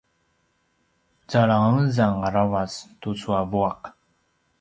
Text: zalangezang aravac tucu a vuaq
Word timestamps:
zalangezang 1.29 2.17
aravac 2.27 2.73
tucu 3.01 3.29
a 3.39 3.41
vuaq 3.51 3.81